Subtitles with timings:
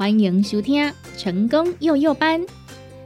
[0.00, 2.40] 欢迎收听成功幼幼班，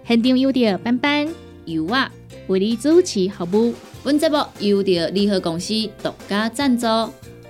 [0.07, 1.29] 现场有着班班、
[1.65, 2.09] 有我
[2.47, 3.75] 为你主持服务。
[4.05, 6.87] 本节目由着联合公司独家赞助，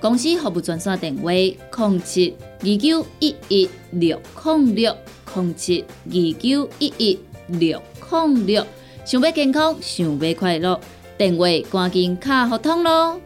[0.01, 4.97] 公司服务专线电话：零七二九一一六零六
[5.35, 7.19] 零七二九一一
[7.49, 8.67] 六零六。
[9.05, 10.81] 想要健康，想要快乐，
[11.19, 13.21] 电话赶紧卡互通咯！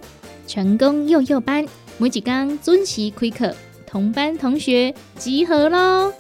[0.49, 1.65] 成功幼幼班
[1.97, 3.55] 每一天准时开课。
[3.89, 6.13] 同班同学集合喽！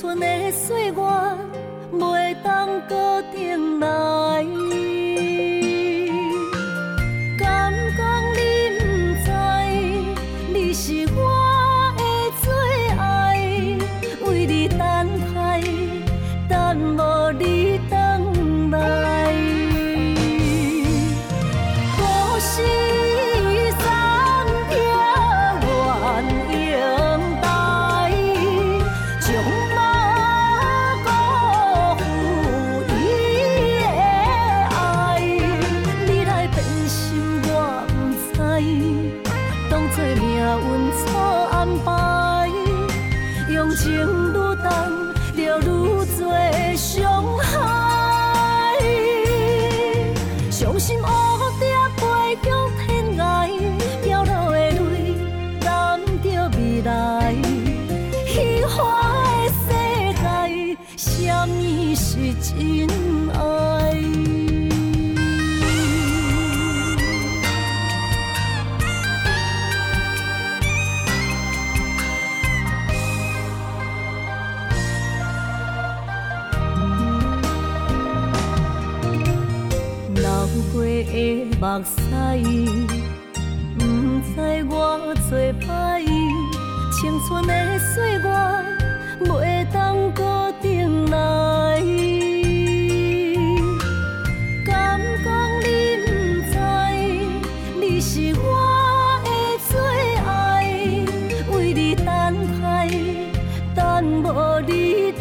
[0.00, 0.92] 青春的岁月
[104.62, 105.12] 你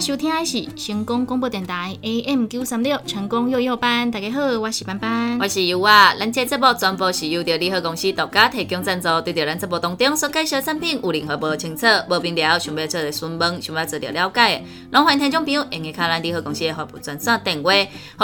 [0.00, 4.08] 收听的是成功广播电台 AM 九三六成功幼幼班。
[4.08, 6.14] 大家好，我是班班，我是尤啊。
[6.16, 9.08] 咱这节目全部是由着联合公司独家提供赞助。
[9.22, 17.72] 对着咱节目当中所介绍的产品有任何不清楚、无明了，想要做个询问，想要做着了解的，拢欢迎听众朋友用个卡咱联合公司的服务专线电话，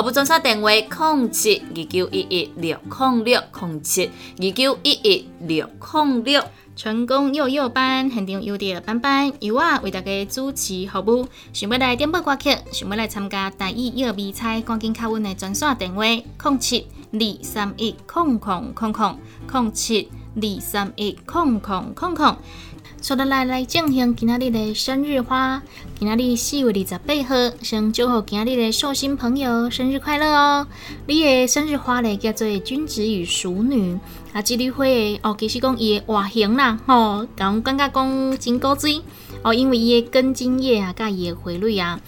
[0.00, 6.40] 服专线电话：零七二九一一六零六零七二九一一六零六。
[6.76, 11.28] 成功幼幼班现场有着班班由我为大家主持服务。
[11.52, 19.14] 想要来点播歌曲，想要来参加大一幼儿比赛，赶紧敲阮的专线电话：零七二三一零零零零
[19.52, 22.36] 零七二三一零零零零。
[23.04, 25.62] 坐下来来进行今仔日的生日花。
[25.98, 30.66] 今仔日四月二十八号，先祝福今仔日的寿星朋友生日快乐哦！
[31.06, 33.98] 你的生日花咧叫做君子与淑女。
[34.32, 34.84] 啊，这朵花
[35.20, 39.02] 哦，其实讲伊的外形啦，吼，讲感觉讲真古锥
[39.42, 42.00] 哦，因为伊的根茎叶啊，甲伊的花蕊啊，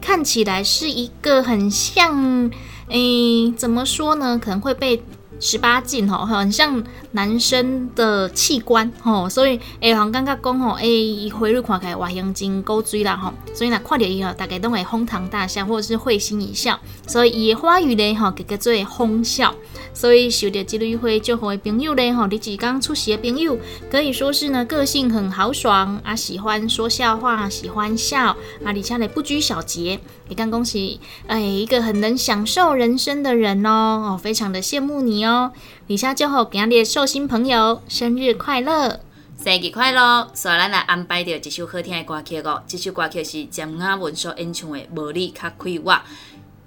[0.00, 2.50] 看起来是一个很像，
[2.88, 4.40] 诶，怎么说呢？
[4.42, 5.00] 可能会被。
[5.42, 16.78] 十八禁吼，很像男生的器官吼，所以诶，像感觉讲吼，诶，伊花蕊看起来外形真古锥啦吼，所以若看到伊吼，大家都会哄堂大笑或者是会心一笑，
[17.08, 19.52] 所以伊花语咧吼，叫做哄笑。
[19.92, 23.58] 所以受到这类会祝福的朋友咧吼，你即刚出席的朋友，
[23.90, 29.98] 可以说是呢个性很豪爽啊，喜欢说笑话，喜欢笑啊，而且呢不拘小节。
[30.32, 35.52] 也刚恭喜哎，一个很能享受人生的人哦，哦，非常的羡慕你哦。
[35.88, 39.00] 李下就好，给阿列寿星朋友生日快乐，
[39.44, 40.30] 生日快乐！
[40.32, 45.92] 所以咱来安排着一首好听的歌曲哦，这首歌曲是江雅文所演唱的《无你卡快活》。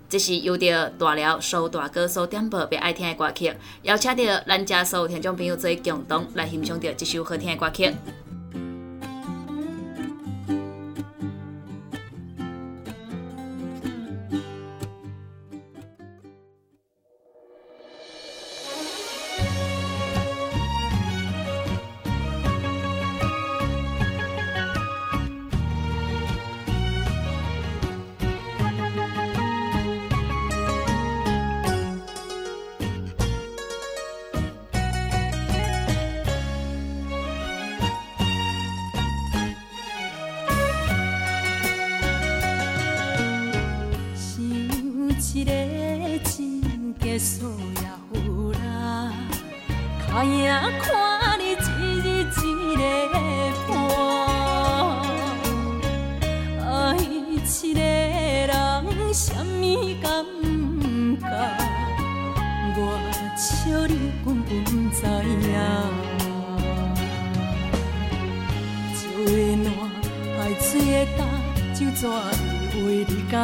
[0.08, 3.52] 这是由着大了苏大哥所点播别爱听的歌曲，
[3.82, 7.92] 邀请到咱家所有听众朋友做共同来欣赏着这首好听的歌曲。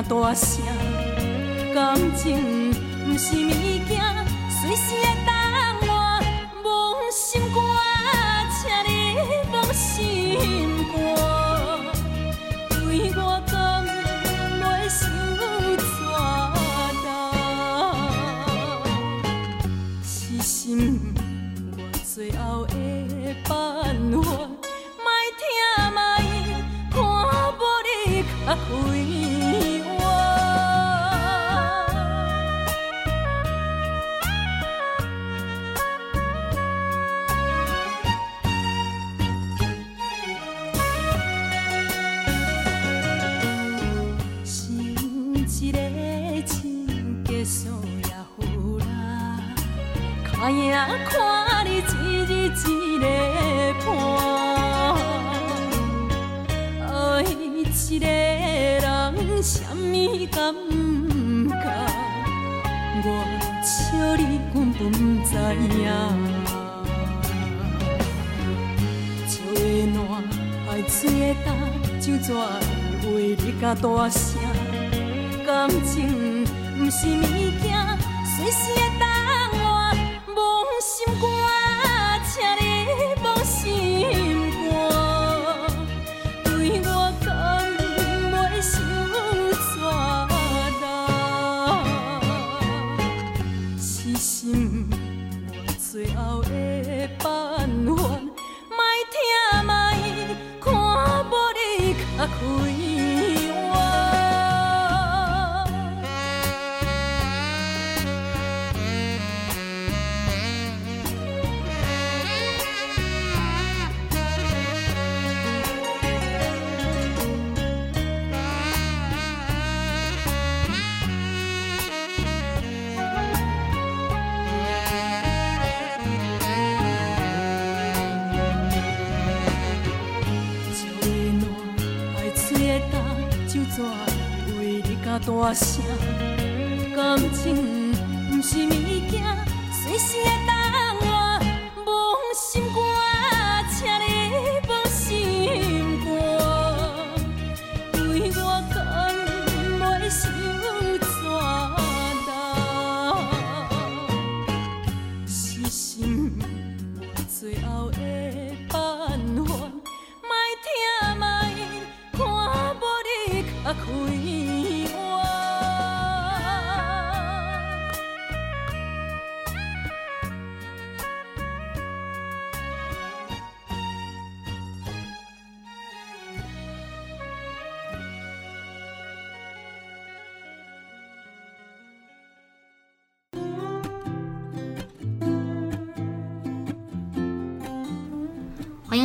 [0.03, 0.63] 大声，
[1.73, 2.71] 感情
[3.05, 3.70] 不是物
[70.81, 71.55] 海水会干，
[72.01, 74.41] 就怎会为你甲大声？
[75.45, 76.43] 感情
[76.77, 77.21] 不是物
[77.61, 77.77] 件，
[78.25, 78.79] 随时会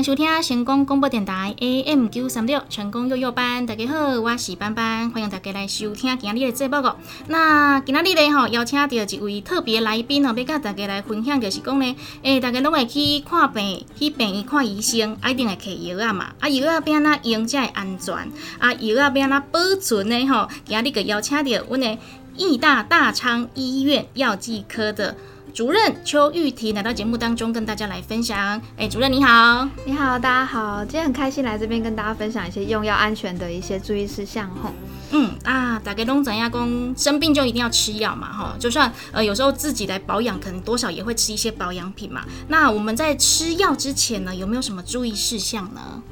[0.06, 6.96] 收听成功广播电台 AM 九三六成功幼幼班，大家好，我是班班，欢迎大家来收听今日的节目哦。
[7.26, 18.14] 那今日呢吼，邀请到一位特别来宾哦，要甲大家来分享，就是讲呢，诶、大家拢会去看病，去病院看医生，一定会摕药啊嘛，啊药啊要安怎用才安全，
[18.60, 20.48] 啊药啊要安怎保存呢吼？
[20.64, 21.98] 今日个邀请到阮的
[22.36, 25.16] 义大大昌医院药剂科的。
[25.56, 28.60] 主任邱玉婷来到节目当中，跟大家来分享。
[28.76, 29.66] 哎、主任你好。
[29.86, 34.70] 你好，大家好，今天很开心来这边跟大家分享一些用药安全的一些注意事项吼。
[35.12, 42.22] 嗯啊，大家拢知影讲生病就一定要吃药嘛，哈，就算呃有时候自己来保养，可能多少也会吃一些保养品嘛。
[42.48, 46.02] 那我们在吃药之前呢，有没有什么注意事项呢？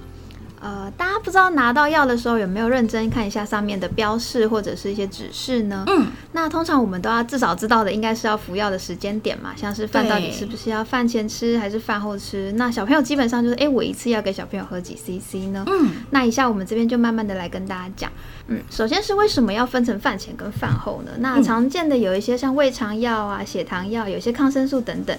[0.64, 5.85] 呃，大家不知道拿到药的时候有没有认真看一下上面的标示或者是一些指示呢？
[5.88, 12.50] 嗯，那通常我们都要至少知道的应该是要服药的时间点嘛，像是饭到底是不是要饭前吃还是饭后吃？
[12.52, 15.64] 那小朋友基本上就是，诶，我一次要给小朋友喝几 CC 呢？
[15.66, 18.11] 嗯，那以下我们这边就慢慢的来跟大家讲。
[18.47, 21.12] 嗯，首先是为什么要分成饭前跟饭后呢？
[21.18, 25.14] 那嗯常见的有一些像胃肠药啊、血糖药，有些抗生素等等。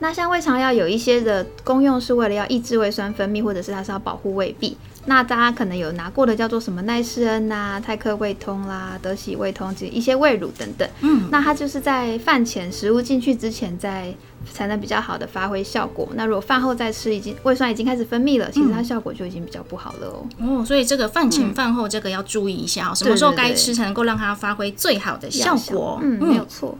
[0.00, 4.76] 那像胃肠药有一些的功用是为了要抑制胃酸分泌，或者是它是要保护胃壁。
[5.06, 10.86] 那大家可能有拿过的叫做什么奈士恩呐、泰克胃通啦、德喜胃通，及一些胃乳等等。
[11.00, 14.14] 嗯，那它就是在饭前食物进去之前在
[14.52, 16.06] 才能比较好的发挥效果。
[16.14, 20.26] 那如果饭后再吃，已经胃酸已经开始分泌了，其实它效果就已经比较不好了哦。
[20.40, 25.98] 哦，所以这个饭前饭后这个要注意一下哦，什么时候该吃才能够让它发挥最好的效果？
[26.02, 26.76] 嗯，没有错。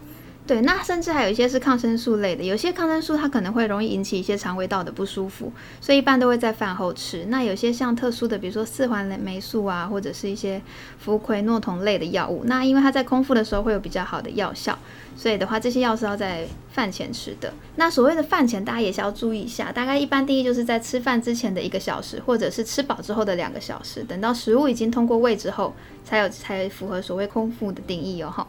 [0.48, 7.26] 对，那甚至还有一些是抗生素类的，有些抗生素它可能会容易引起一些肠胃道的不舒服，所以一般都会在饭后吃。
[7.26, 10.58] 那有些像特殊的，比如说四环霉素啊，或者是一些
[10.98, 14.78] 氟喹诺酮类的药物，那因为它在空腹的时候会有比较好的药效，
[15.14, 17.52] 所以的话这些药是要在饭前吃的。
[17.76, 25.74] 那所谓的饭前，大家也是要注意一下，大概一般定义就是在吃饭之前的一个小时，或者是吃饱之后的两个小时，等到食物已经通过胃之后，
[26.06, 28.32] 才有才符合所谓空腹的定义哦。
[28.34, 28.46] 哈。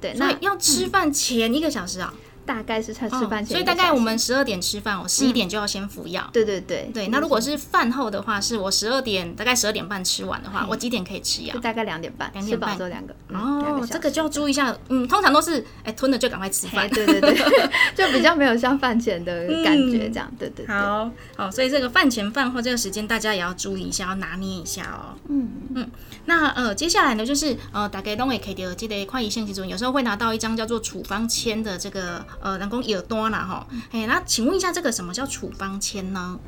[0.00, 2.14] 对，那要吃饭前一个小时啊，
[2.50, 6.28] 大概是在吃哦饭前、所以大概我们十二点吃饭，我十一点就要先服药。
[6.32, 11.56] 对对对对，那如果是饭后的话，是我十二点大概十二点半吃完的话，我几点可以吃药？
[11.60, 14.76] 大概两点半，两点半之后两个嗯哦这个就要注意一下。
[14.88, 16.90] 嗯，通常都是哎吞了就赶快吃哎饭。
[16.90, 17.34] 对对对，
[17.94, 20.74] 就比较没有像饭前的感觉这样，对对对。
[20.74, 25.14] 好好，所以这个饭前饭后这个时间，大家也要注意一下，要拿捏一下哦。
[25.28, 25.88] 嗯嗯
[26.24, 33.66] 那呃，接下来呢，就是呃，大概都会可以记得快医生时阵，有时候会拿到一张叫做处方签的这个呃人工耳朵啦哈。
[33.92, 36.38] 哎，那请问一下，这个什么叫处方签呢？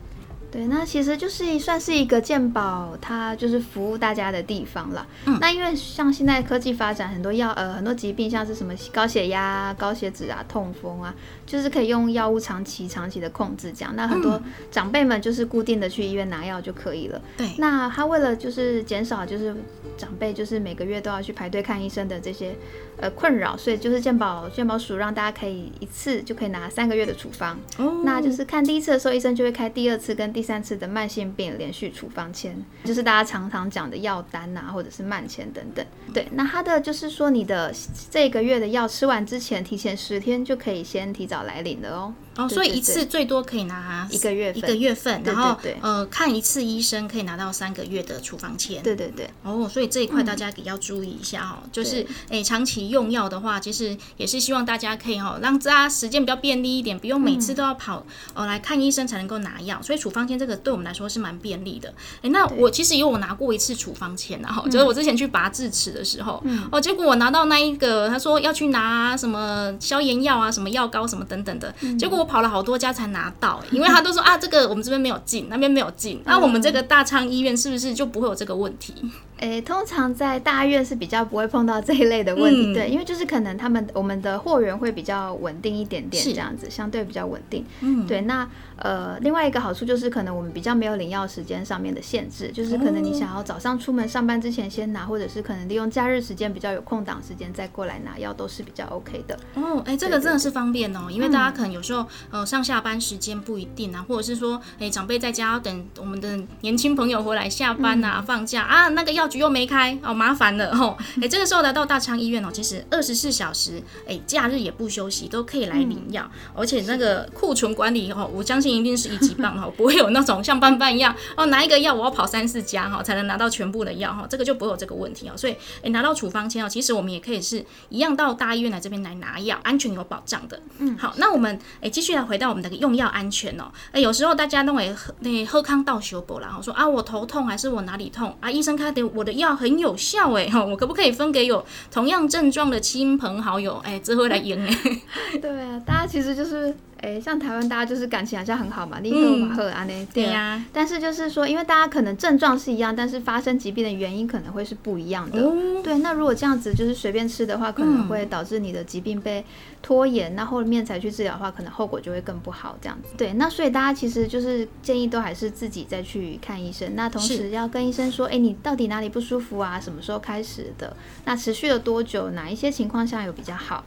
[0.51, 5.07] 对，那其实就是算是一个健保，它就是服务大家的地方了。
[5.25, 11.15] 嗯那因为像现在科技发展，很多药呃很多疾病，像是什么高血压、高血脂啊、痛风啊，
[11.53, 13.95] 就是可以用药物长期长期的控制这样。
[13.95, 17.21] 那很多嗯长辈们就是固定的去医院拿药就可以了。
[17.37, 19.55] 对，那他为了就是减少就是
[19.99, 22.57] 长辈就是每个月都要去排队看医生的这些
[22.97, 27.59] 呃困扰，所以就是健保健保署让大家可以一次就可以拿三个月的处方。
[27.77, 35.85] 哦那就是看第一次的时候，医生就会开第二次跟第三次的慢性病连续处方签，就是大家常常讲的药单啊，或者是慢签等等。
[36.15, 37.73] 对，那他的就是说你的
[38.11, 42.15] 这个月的药吃完之前，提前十天就可以先提早来领的哦。
[42.37, 44.59] 哦，所以一次最多可以拿一个月份。
[44.59, 48.83] 一个月份，然后呃看一次医生可以拿到三个月的处方签。
[48.83, 59.79] 对对对，哦，所以这一块大家也要注意一下哦，就是诶长期期用药的话，其实也是希望大家可以哈，让大家时间比较便利一点，不用每次都要跑哦来看医生才能够拿药。
[59.83, 61.93] 所以处方签这个对我们来说是蛮便利的。
[62.23, 78.95] 哎，那我其实有我拿过一次处方签啊，就是我之前去拔智齿的时候，哦，结果我拿到那一个，他说要去拿什么消炎药啊，什么药膏什么等等的，结果我跑了好多家才拿到，因为他都说啊，这个我们这边没有进，那边没有进，那我们这个大昌医院是不是就不会有这个问题？
[79.39, 87.67] 诶，通常在大院是比较不会碰到这一类的问题，对，因为就是可能他们我们的货源会比较稳定一点点，这样子相对比较稳定。
[87.81, 88.21] 嗯，对。
[88.21, 99.37] 那呃，另外一个好处就是可能我们比较没有领药时间上面的限制，就是可能你想要早上出门上班之前先拿，或者是可能利用假日时间比较有空档时间再过来拿药，都是比较 OK 的。
[99.55, 109.99] 哦，哎，这个真的是方便哦，因为大家可能有时候呃上下班时间不一定啊，或者是说哎长辈在家要等我们的年轻朋友回来下班啊放假啊，那个药局又没开。
[110.13, 130.61] 麻烦了吼，哎，这个时候来到大昌医院哦，其实二十四小时，哎，假日也不休息，都可以来领药，而且那个库存管理哦，我相信一定是一级棒哈，不会有那种像班班一样哦，拿一个药我要跑三四家哈，才能拿到全部的药哈，这个就不会有这个问题哦，所以哎，拿到处方签哦，其实我们也可以是一样到大医院来这边来拿药，安全有保障的。
[130.79, 139.97] 嗯，好，那我们哎继继续来回到我们的用药安全哦，哎，有时候大家认为那喝康道修补然后说啊我头痛还是我哪里痛啊，医生开的我的药很有。
[139.97, 143.77] 效哎哈，我可不可以分给有同样症状的亲朋好友？
[143.85, 145.01] 哎，这会来赢哎。
[145.41, 146.75] 对啊，大家其实就是。
[147.03, 150.65] 哎，像台湾大家就是感情好像很好嘛，立刻马赫啊那对呀。
[150.73, 155.43] 但是就是说，因为大家可能症状是一样，但是发生疾病的原因可能会是不一样的。
[155.83, 159.45] 对，那如果这样子就是随便吃的话，可能会导致你的疾病被
[159.83, 162.79] 拖延，那后面才去治疗的话，可能后果就会更不好。
[162.81, 163.15] 这样子。
[163.19, 166.95] 对，那所以大家其实就是建议都还是自己再去看医生。
[166.95, 169.81] 那同时要跟医生说，哎，你到底哪里不舒服啊？
[169.81, 170.97] 什么时候开始的？
[171.25, 172.31] 那持续了多久？
[172.31, 173.85] 哪一些情况下有比较好？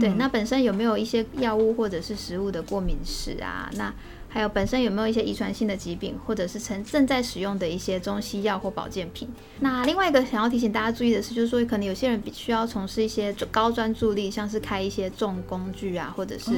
[0.00, 3.70] 对，那本身有没有一些药物或者是食物的过敏史啊？
[3.76, 3.92] 那。
[4.30, 9.28] 还有本身有没有一些遗传性的疾病，或者是正正在使用的一些中西药或保健品？
[9.60, 16.50] 那另外一个想要提醒大家注意的是，就是说可能有些人必须要从事一些高专注力，像是开一些重工具啊，或者是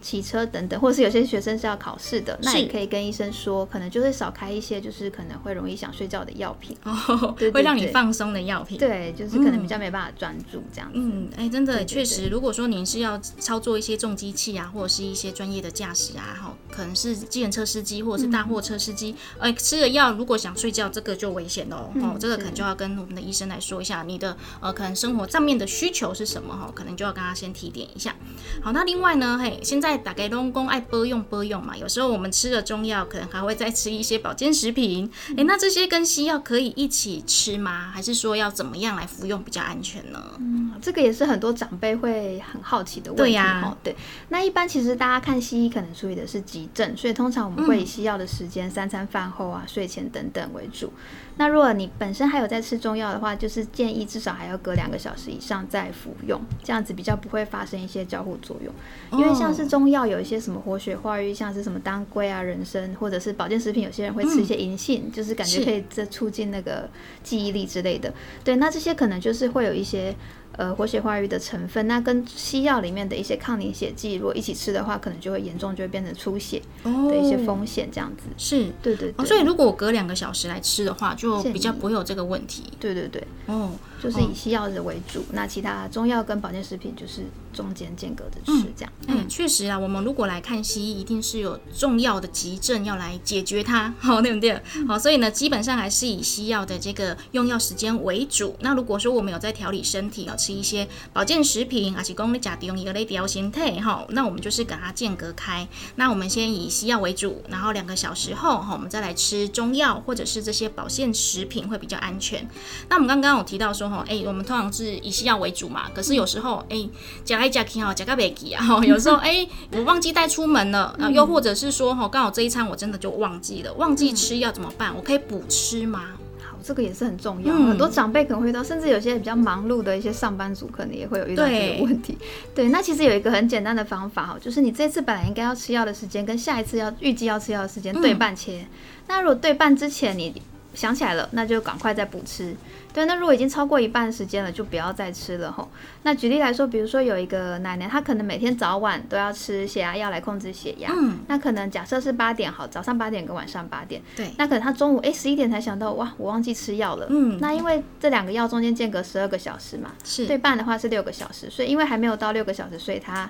[0.00, 6.76] 骑车等等，或者是有些学生是要考试的，那也可以跟医生说，可能就会少开一些，就是可能会容易想睡觉的药品，
[7.52, 8.78] 会让你放松的药品。
[8.78, 10.98] 对，就是可能比较没办法专注这样子。
[11.00, 17.07] 嗯，哎，真的确实，如果说您是要操作一些重机器啊，或者是一些专业的驾驶啊，哈，可能是。
[17.14, 21.90] 是计程车司机或者是大货车司机，哎，吃了药如果想睡觉，这个就危险喽。
[21.96, 28.14] 哦，这个可能就要跟我们的医生来说一下，你的呃可能生活上面的需求是什么哈，可能就要跟他先提点一下。
[28.62, 35.10] 好，那另外呢，嘿，现在打给龙公爱播用播用嘛，有时候我们吃了中药，可能还会再吃一些保健食品。
[35.36, 37.90] 哎，那这些跟西药可以一起吃吗？
[37.94, 40.22] 还是说要怎么样来服用比较安全呢？
[40.38, 43.22] 嗯，这个也是很多长辈会很好奇的问题。
[43.22, 43.96] 对呀，对。
[44.28, 46.94] 那一般其实大家看西医可能注意的是急症。
[46.98, 50.92] 所以通常我们会以西药的时间，三餐饭后啊、睡前等等为主。
[51.38, 58.74] 那如果你本身还有在吃中药的话，就是建议至少还要隔两个小时以上再服用，这样子比较不会发生一些交互作用。
[59.18, 66.88] 因为像是中药有一些什么活血化瘀，像是什么当归啊、人参，或者是保健食品，有些人会吃一些银杏，就是感觉可以在促进那个
[67.22, 68.12] 记忆力之类的。
[68.44, 70.14] 对，那这些可能就是会有一些。
[70.56, 78.24] 呃，活血化瘀的成分，那跟西药里面的一些抗凝血剂，如果一起吃的话，可能就会严重，就会变成出血的一些风险，这样子。
[78.36, 79.14] 是，对对。
[79.24, 82.64] 所以如果我隔两个小时来吃的话，就比较不会有这个问题。
[82.78, 83.22] 对对对。
[83.46, 83.72] 哦。
[84.02, 88.92] 就是以西药的为主，那其他中药跟保健食品就是中间间隔着吃这样。
[89.08, 94.62] 嗯，确实啊，我们如果来看西医，一定是有重要的急症要来解决它，好 对不对？
[94.86, 98.54] 好，所以呢，基本上还是以西药的这个用药时间为主。
[98.60, 105.66] 那如果说我们有在调理身体，要吃一些保健食品，而且供你甲底用一个类调形态，哈，那我们就是给它间隔开。
[105.96, 112.48] 那我们先以西药为主，然后两个小时后，哈，我们再来吃中药或者是这些保健食品会比较安全。
[112.88, 113.87] 那我们刚刚有提到说。
[114.08, 116.88] 哎，我们通常是以西药为主嘛，可是有时候哎，
[117.24, 124.94] 加来加去哈，加个别记啊，有时候哎， 我忘记带出门了，啊，又或者是说哈，刚好这一餐我真的就忘记了，忘记吃药怎么办？
[124.96, 126.12] 我可以补吃吗？
[126.40, 132.16] 好，这个也是很重要，很多长辈可能会遇到，甚至有些比较忙碌的一些上班族，可能也会有遇到这个问题。
[132.54, 138.66] 对，那其实有一个很简单的方法哈，就是你这次本来应该要吃药的时间，跟下一次要预计要吃药的时间对半切。
[139.06, 140.42] 那如果对半之前你
[140.78, 142.54] 想起来了，那就赶快再补吃。
[142.94, 145.68] 对，那如果已经超过一半时间了，就不要再吃了吼。
[146.04, 157.08] 那举例来说，比如说有一个奶奶，她可能每天早晚都要吃血压药来控制血压，嗯，那可能假设是八点好，早上八点跟晚上八点，对，那可能她中午诶十一点才想到，哇，我忘记吃药了。
[157.10, 163.28] 嗯那因为这两个药中间间隔十二个小时嘛，是对半的话是六个小时，所以因为还没有到六个小时，所以她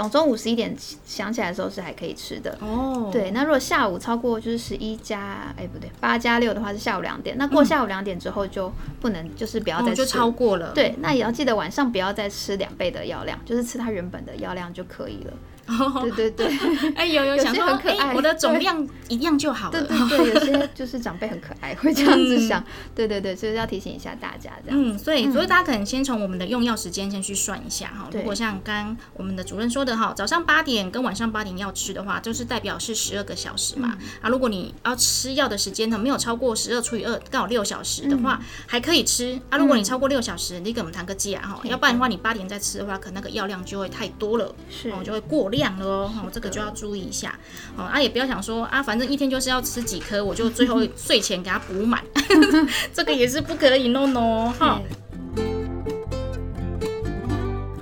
[0.00, 0.74] 从中午十一点
[1.04, 2.56] 想起来的时候是还可以吃的。
[2.60, 10.12] 哦，对，那如果下午超过就是十一加，哎不对，八加六的话是下午两点，那过下午两点之后就不能，就是不要再嗯哦，就吃。
[10.12, 15.32] 超过了，对，那也要记得晚上不要再吃两倍的药量，就是吃它原本的药量就可以了。
[15.66, 16.58] 对对对，
[16.96, 19.82] 哎，有有想说，哎，很可爱我的总量一样就好了。
[19.86, 22.62] 对对， 有些就是长辈很可爱，会这样子想。
[22.94, 24.78] 对对对，所以要提醒一下大家这样。
[24.78, 28.08] 嗯，所以所以大家可能先从我们的用药时间先去算一下哈。
[28.10, 33.96] 对如果像刚刚我们的主任说的哈，早上八点跟晚上八点要吃的话，就是代表是十二个小时嘛。
[34.20, 39.40] 啊，如果你要吃药的时间呢没有超过十二除以二，刚好六小时的话，还可以吃。
[39.48, 44.54] 啊，如果你超过六小时，你给我们谈个价哈，要不然的话你八点再吃的话，可能那个药量就会太多了。
[44.70, 47.38] 是哦，就会过量了哦，哦，这个就要注意一下
[47.76, 47.84] 哦。
[47.84, 52.02] 啊，也不要想说啊，反正一天就是要吃几颗，我就最后睡前给它补满，
[52.92, 54.80] 这个也是不可以弄哦，哈。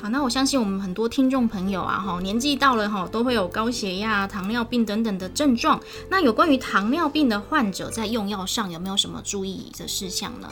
[0.03, 5.81] 好，那我相信我们很多听众朋友啊，哈，年纪到了哈，都会有高血压、糖尿病等等的症状。
[6.11, 10.51] 那有关于糖尿病的患者在用药上有没有什么注意的事项呢？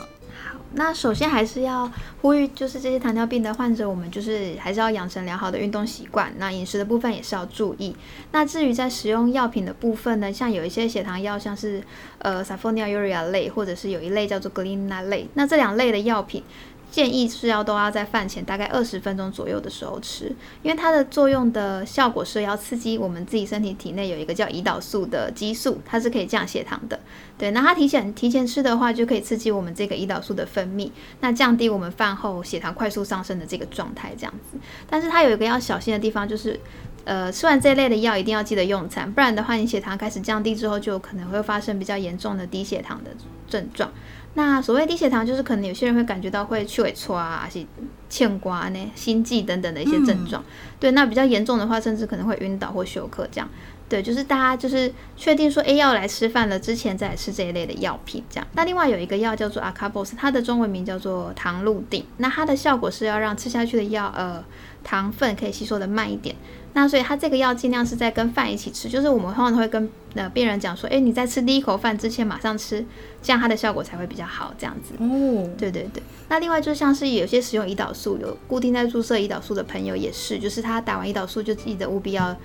[0.51, 1.91] 好，那首先还是要
[2.23, 6.33] 呼吁，就是这些糖尿病的患者，我们就是还是要养成良好的运动习惯。
[6.39, 7.95] 那饮食的部分也是要注意。
[8.33, 11.83] 那至于在使用药品的部分呢，像有一些血糖药，像是
[12.21, 16.43] 呃 s a f o n i a Urea 类，或者是有一类叫做 glina 类，那这两类的药品。
[16.91, 26.99] 建议是要都要在饭前大概二十分钟左右的时候吃，因为它的作用的效果是要刺激我们自己身体体内有一个叫胰岛素的激素，它是可以降血糖的。
[27.37, 34.59] 对，那它提前提前吃的话，就可以刺激我们这个胰岛素的分泌，那降低我们饭后血糖快速上升的这个状态，这样子。
[34.89, 36.59] 但是它有一个要小心的地方，就是。
[37.05, 43.11] 呃，吃完这类的药一定要记得用餐，不然的话，你血糖开始降低之后，就可能会发生比较严重的低血糖的
[43.49, 43.91] 症状。
[44.39, 47.67] 那所谓低血糖，就是可能有些人会感觉到会去尾搓啊，还是
[48.09, 50.41] 欠瓜呢、心悸等等的一些症状。
[50.79, 53.49] 对，那比较严重的话，甚至可能会晕倒或休克这样。
[53.89, 58.47] 对，就是大家就是确定说，诶要来吃饭了之前再来吃这一类的药品，这样。
[58.53, 62.05] 那另外有一个药叫做 Acarbose，它的中文名叫做糖露定。
[62.19, 64.45] 那它的效果是要让吃下去的药，呃，
[64.85, 66.37] 糖分可以吸收的慢一点。
[66.75, 72.85] 那所以它这个药尽量是在跟饭一起吃，就是我们通常会跟呃病人讲说，诶，你在吃第一口饭之前马上吃，
[73.23, 74.77] 这样它的效果才会比较好，这样。
[74.83, 74.95] 子。
[74.99, 82.37] 哦，对对对，那另外就像是有些使用胰岛素有固定在注射胰岛素的朋友也是，就是他打完胰岛素就记得务必要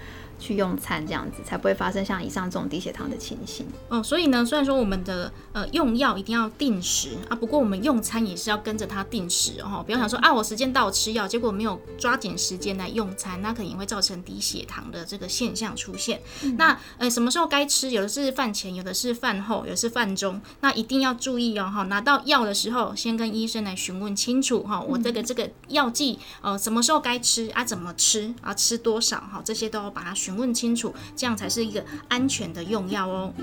[0.43, 3.65] 去用餐，这样子才不会发生像以上这种低血糖的情形。
[3.87, 16.21] 哦，所以呢，虽然说我们的呃用药一定要定时啊，不过我们用餐也是要跟着它定时哦，不要想说啊，我时间到吃药，结果没有抓紧时间来用餐，那肯定会造成低血糖的这个现象出现。
[16.57, 17.89] 那呃什么时候该吃？
[17.93, 21.83] 有的是饭前，有的是饭后，有的是饭中，那一定要注意哦哈。
[21.83, 33.33] 拿到药的时候，先跟医生来询问清楚哈，我这个这个药剂呃什么时候该吃啊，怎么吃啊，吃多少哈，这些都要把它询问清楚，这样才是一个安全的用药哦。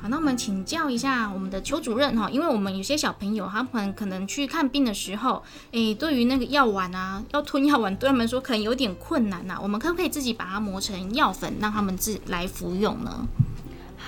[0.00, 13.26] 好，那我们请教一下我们的邱主任哈，因为我们有些小朋友他们可能去看病的时候，诶，对于那个药丸啊，要吞药丸，对他们说可能有点困难呐、我们可不可以自己把它磨成药粉，让他们自来服用呢？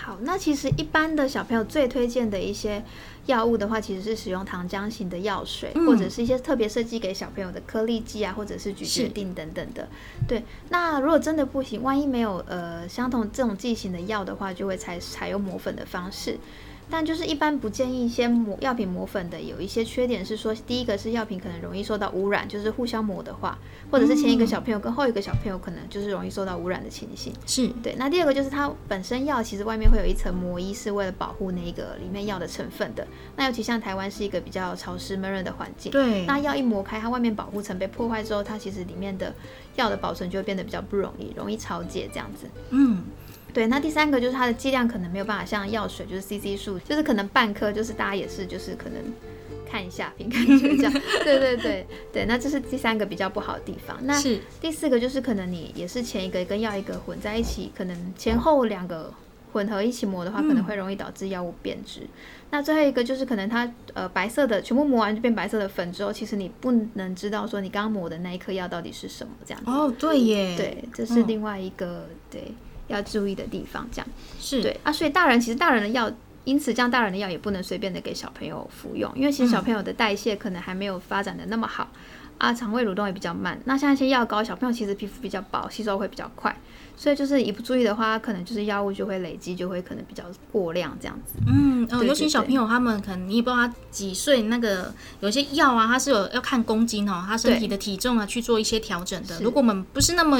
[0.02, 2.82] 好，那其实一般的小朋友最推荐的一些
[3.26, 9.86] 药物的话，其实是使用糖浆型的药水，嗯或者是一些特别设计给小朋友的颗粒剂啊，或者是咀嚼定等等的。
[10.26, 16.38] 对，那如果真的不行，万一没有呃相同这种剂型的药的话，就会采采用磨粉的方式。
[16.90, 23.58] 但就是一般不建议先磨药品磨粉的，有一些缺点是说，第一个是药品可能容易受到污染，就是互相磨的话，
[23.90, 27.32] 或者是前一个小朋友跟后一个小朋友可能就是容易受到污染的情形。
[27.46, 33.06] 是，对，那第二个就是它本身药其实外面会有一层膜衣，是为了保护那个里面药的成分的。
[33.36, 39.32] 那尤其像台湾是一个比较潮湿闷热的环境，对，那药一磨开，它外面保护层被破坏之后，它其实里面的
[39.76, 42.46] 药的保存就会变得比较不容易，容易潮解这样子。
[42.70, 43.04] 嗯，
[43.52, 49.00] 对，那第三个就是它的剂量可能没有办法像药水，就是 CC 数，就是可能半颗，就是大家也是就是可能
[49.70, 50.92] 看一下凭感觉这样。
[51.24, 53.96] 对对对对，那这是第三个比较不好的地方。
[54.02, 54.20] 那，
[54.60, 59.12] 第四个就是可能你也是前一个跟药一个混在一起，可能前后两个
[59.52, 62.02] 混合一起磨的话，可能会容易导致药物变质。
[62.52, 69.70] 那最后一个就是可能它呃白色的全部磨完就变白色的粉之后，其实你不能知道说你刚刚磨的那一颗药到底是什么这样子。
[69.70, 72.52] 哦，对耶，对，这是另外一个、对
[72.90, 73.88] 要注意的地方。
[73.90, 74.06] 这样
[74.38, 76.12] 是，对啊，所以大人其实大人的药。
[76.44, 81.92] 因此，这样大人的药也不能随便的给小朋友服用，因为其实小朋友的代谢可能还没有发展的那么好，
[82.38, 83.60] 啊，肠胃蠕动也比较慢。
[83.66, 86.56] 那像一些药膏，小朋友其实皮肤比较薄，吸收会比较快。
[87.00, 91.32] 所以就是一不注意的话，可能就是药物就会累积，就会可能比较过量这样子。
[91.46, 99.40] 嗯，呃，对尤其小朋友他们可能你也不知道他几岁，那个有些药啊，它是有要看公斤哦，他身体的体重啊去做一些调整的。
[99.40, 100.36] 如果我们不是那么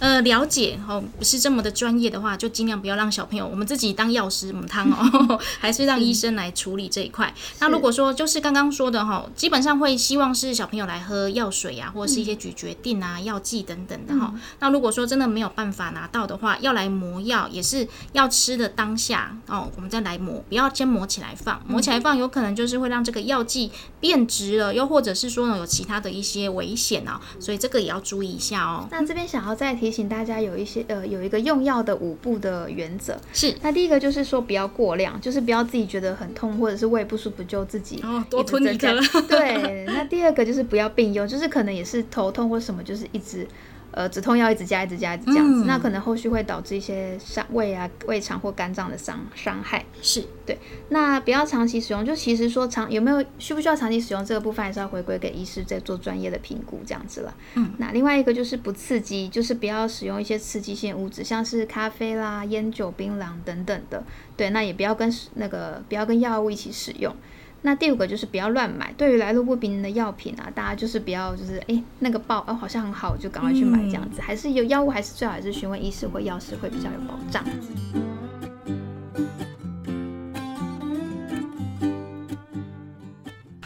[0.00, 7.32] 呃了解哦，不是这么的专业的话，就尽量不要让小朋友我们自己当药师母汤哦， 还是让医生来处理这一块。
[7.58, 14.34] 那如果说就是刚刚说的哈，基本上会希望是小朋友来喝药水啊，或者是一些咀嚼定啊、药剂等等的哈。
[14.60, 28.88] 那如果说真的没有办法拿到的话，要来磨药也是要吃的当下哦，我们再来磨，不要先磨起来放，磨起来放有可能就是会让这个药剂变质了，又或者是说呢有其他的一些危险哦，所以这个也要注意一下哦。
[28.90, 33.16] 那这边想要再提醒大家，有一些呃有一个用药的五步的原则。
[33.32, 43.46] 是那第一个就是说不要过量，就是不要自己觉得很痛或者是胃不舒服就自己哦多吞一增加颗对，那第二个就是不要并用，就是可能也是头痛或什么，就是一直。
[43.92, 49.84] 呃，止痛药一直加，一直加，一直这样子，嗯那可能后续会导致一些伤胃啊、胃肠或肝脏的伤伤害。
[50.00, 57.34] 是对，那不要长期使用，就其实说长有没有需不需要长期使用这个部分，还是要回归给医师在做专业的评估这样子了。
[57.54, 64.02] 嗯，那另外一个就是不刺激，就是不要使用一些刺激性物质，像是咖啡啦、烟酒、槟榔等等的。
[64.36, 67.14] 对，那也不要跟那个不要跟药物一起使用。
[67.62, 77.44] 那第五个就是不要乱买，对于来路不明的药品啊，大家就是不要就是诶那个报哦好像很好，就赶快去买这样子，还是有药物还是最好还是询问医师或药师会比较有保障。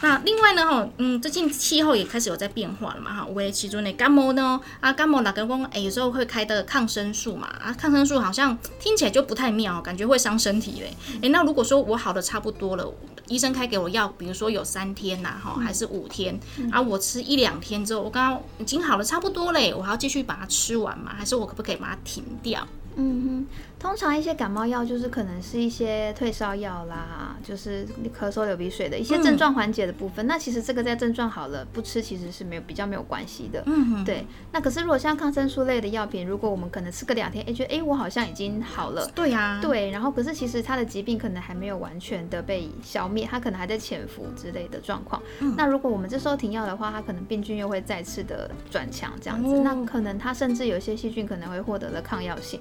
[0.01, 10.95] 那另外呢，哈，嗯，最近气候也开始有在变化了嘛，哈，为其中的感冒呢，啊，感冒哪个公，哎，有时候会开的抗生素嘛，啊，抗生素好像听起来就不太妙，感觉会伤身体嘞。
[11.23, 12.93] 哎，那如果说我好的差不多了，
[13.27, 16.39] 医生开给我药，比如说有三天呐、哈，还是五天，
[16.71, 21.11] 啊，我吃一两天之后，我刚刚已经好了差不多嘞，我还要继续把它吃完吗？
[21.17, 22.67] 还是我可不可以把它停掉？
[22.99, 23.47] 嗯哼，
[23.79, 27.85] 通常一些感冒药就是可能是一些退烧药啦，就是
[28.19, 30.25] 咳嗽、流鼻水的一些症状缓解的部分。
[30.25, 33.61] 那其实这个在症状好了不吃，其实是没有比较没有关系的。
[33.67, 39.07] 嗯，对，那可是如果像抗生素类的药品，如果我们可能吃个两天，哎，觉得哎我好像已经好了。
[39.13, 45.21] 对呀、对，然后可是其实他的疾病可能还没有完全的被消灭，他可能还在潜伏之类的状况。
[45.39, 52.59] 嗯那如果我们这时候停药的话，他可能病菌又会再次的转强，这样子，哦那可能他甚至有些细菌可能会获得了抗药性，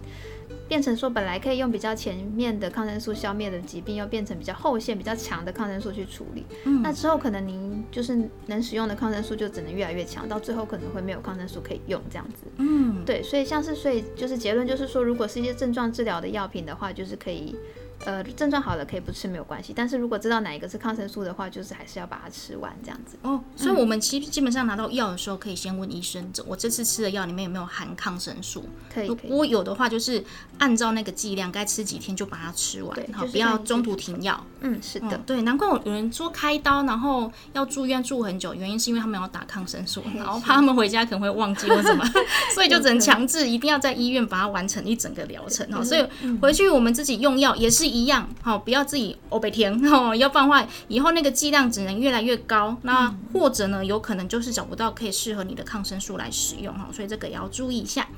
[0.69, 6.45] 变成说本来可以用比较前面的抗生素消灭的疾病，又变成比较后线比较强的抗生素去处理。
[6.65, 12.45] 嗯那之后可能您就是能使用的抗生素就只能越来越强，到最后可能会没有抗生素可以用这样子。
[12.59, 17.57] 嗯，对，所以像是所以就是结论就是说，如果是一些症状治疗的药品的话，就是可以，
[18.05, 19.73] 呃，症状好了可以不吃没有关系。
[19.75, 23.17] 但是如果知道哪一个是抗生素的话，就是还是要把它吃完这样子。
[23.23, 28.65] 哦，所以我们基基本上拿到药的时候，可以先问医生，这我这次吃的药里面有没有含抗生素？
[28.95, 29.37] 如可以如。
[29.37, 30.23] 果有的话，就是
[30.59, 34.45] 按照那个剂量，该吃几天就把它吃完对，好，就是不要中途停药。
[34.61, 35.09] 嗯，是的。
[35.13, 42.05] 嗯，对，难怪有人说开刀，然后要住院住很久，原因是因为他们要打抗生素，然后怕他们回家可能会忘记或什么，
[42.55, 45.85] 所以就只能强制一定要在医院把它完成一整个疗程哦。
[45.85, 46.05] 所以
[46.41, 58.09] 回去我们自己用药也是一样，好，不要自己欧北甜哦，要不然的话以后那个剂量只能越来越高，那或者呢有可能就是找不到可以适合你的抗生素来使用哈，所以这个也要注意一下。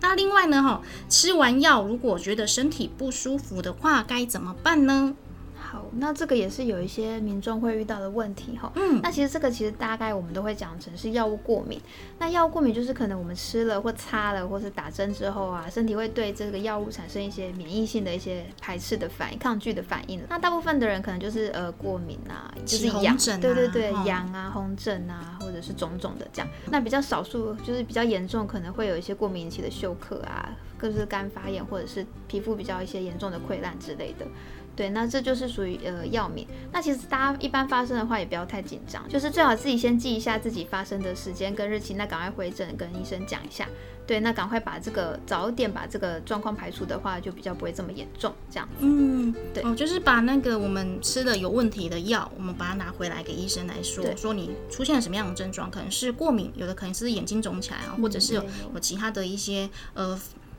[0.00, 5.14] 那另外呢哈，吃完药如果觉得身体不舒服的话，该怎么办呢？
[5.58, 8.72] 好，那这个也是有一些民众会遇到的问题哈。
[8.76, 11.80] 嗯那其实这个其实大概我们都会讲成是药物过敏。
[12.18, 20.20] 那药物过敏就是可能我们吃了或擦了或是打针之后啊，身体会对这个药物产生一些免疫性的一些排斥的反应、抗拒的反应。
[20.28, 26.48] 那大部分的人可能就是呃过敏啊，就是痒，疹啊对对对哦，痒啊、红疹啊，或者是种种的这样。
[26.70, 34.26] 那比较少数就是比较严重，可能会有一些过敏引起的休克啊，或者是肝发炎，或者是皮肤比较一些严重的溃烂之类的。
[34.74, 36.46] 对，那这就是属于呃药敏。
[36.72, 43.66] 那其实大家一般发生的话，也不要太紧张，就是最好自己先记一下自己发生的时间跟日期，那赶快回诊跟医生讲一下。
[44.06, 48.32] 对，那赶快把这个早点把这个状况排除的话，就比较不会这么严重。
[48.48, 58.44] 这样子，嗯，对哦，就是把那个我们吃的有问题的药，我们把它拿回来给医生来说，说你出现了什么样的症状，可能是过敏，有的可能是眼睛肿起来啊，或者是有
[58.74, 60.16] 有其他的一些呃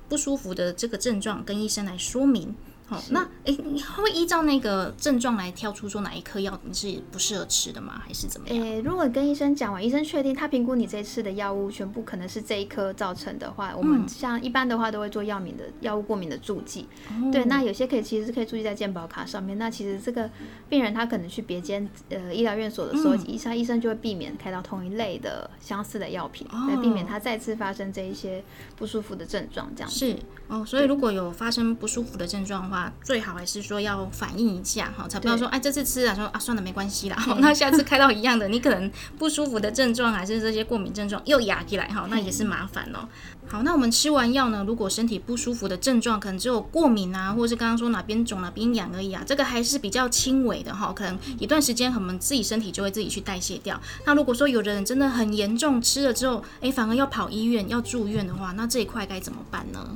[0.10, 2.54] 不舒服的这个症状，跟医生来说明。
[2.88, 8.02] 好，那诶，你会依照那个症状来挑出说哪一颗药你是不适合吃的吗？
[8.06, 8.66] 还是怎么样？
[8.66, 16.88] 诶，如果跟医生讲完，医生确定他评估你这次的药物全部可能是这一颗造成的话，我们像一般的话都会做药敏的药物过敏的注记。
[17.30, 19.58] 对，那有些可以其实是可以注记在健保卡上面。
[19.58, 20.30] 那其实这个
[20.70, 28.42] 病人他可能去别间呃医疗院所的时候，医生医生就会避免开到同一类的相似的药品，来避免他再次发生这一些
[28.78, 29.70] 不舒服的症状。
[29.76, 30.16] 这样是
[30.48, 43.08] 哦，所以如果有发生不舒服的症状的话，最好还是说要反映一下哈，才不要说哎这次吃了说啊算了没关系啦，那下次开到一样的，你可能不舒服的症状还是这些过敏症状又压起来哈，那也是麻烦哦。
[43.50, 53.80] 好，那我们吃完药呢，如果身体不舒服的症状可能只有过敏啊，或者是刚刚说哪边肿哪边痒而已啊，这个还是比较轻微的哈，可能一段时间我们自己身体就会自己去代谢掉。
[54.06, 59.96] 那如果说有的人真的很严重，吃了之后哎反而要跑医院要住院的话，那这一块该怎么办呢？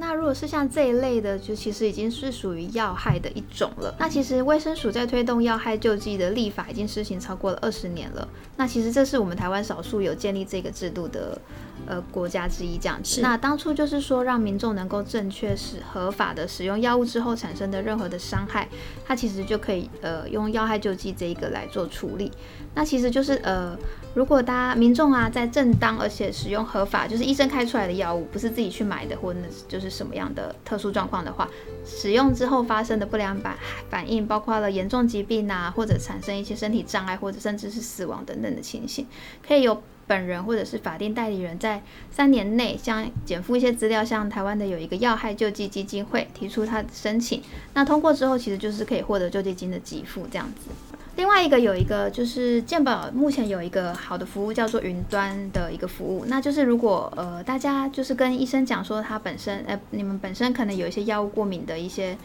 [0.00, 3.92] 那如果是像这一类的，就其实已经是属于要害的一种了。
[3.98, 8.26] 那其实卫生署在推动要害救济的立法已经施行超过了二十年了。
[8.56, 11.36] 那其实这是我们台湾少数有建立这个制度的
[11.86, 13.20] 呃国家之一，这样子。
[13.20, 18.68] 那当初就是说让民众能够正确使合法的使用药物之后产生的任何的伤害，
[19.06, 22.32] 它其实就可以呃用药害救济这一个来做处理。
[22.74, 23.76] 那其实就是呃。
[24.14, 29.38] 如果大家民众啊，在正当而且使用合法，就是医生开出来的药物，不是自己去买的，或者
[29.68, 31.48] 就是什么样的特殊状况的话，
[31.86, 33.56] 使用之后发生的不良反
[33.88, 39.06] 反应，包括了严重疾病啊，或者产生一些身体障碍，或者甚至是死亡等等的情形，
[39.46, 47.40] 可以由本人或者是法定代理人在三年内向减负一些资料，向台湾的有一个要害救济基金会提出他的申请，
[47.74, 50.70] 那通过之后，其实就是可以获得救济金的给付这样子。
[51.16, 62.16] 另外一个有一个就是健保目前有一个好的服务叫做云端的一个服务，那就是如果呃大家就是跟医生讲说他本身呃你们本身可能有一些药物过敏的一些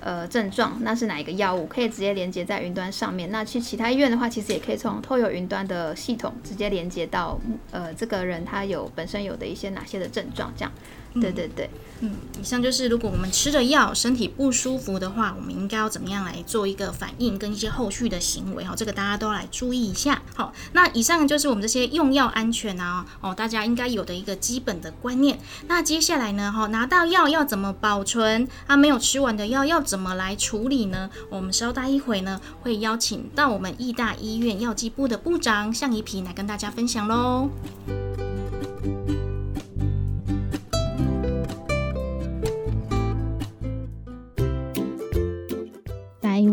[0.00, 3.30] 呃症状，那是哪一个药物可以直接连接在云端上面？
[3.30, 7.38] 那去其他医院的话，其实也可以从透有云端的系统直接连接到
[7.70, 10.72] 呃这个人他有本身有的一些哪些的症状这样。
[11.20, 20.22] 对对对，嗯，以上就是如果我们吃了药，身体不舒服的话，我们应该要怎么样来做一个反应跟一些后续的行为哈，这个大家都来注意一下。
[20.34, 25.38] 好，那以上就是我们这些用药安全啊，哦，大家应该有的一个基本的观念。
[25.66, 28.46] 那接下来呢，哈，拿到药要怎么保存？
[28.66, 31.10] 啊，没有吃完的药要怎么来处理呢？
[31.30, 37.50] 我们稍待一会呢，会邀请到我们义大医院药剂部的部长向怡平来跟大家分享喽。